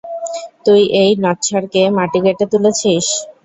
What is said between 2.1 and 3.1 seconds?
কেটে তুলেছিস!